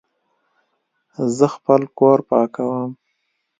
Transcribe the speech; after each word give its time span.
زه 1.37 1.45
خپل 1.55 1.81
کور 1.97 2.19
پاکوم 2.29 2.89